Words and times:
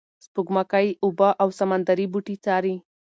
سپوږمکۍ 0.25 0.87
اوبه 1.03 1.29
او 1.41 1.49
سمندري 1.59 2.05
بوټي 2.11 2.35
څاري. 2.43 2.75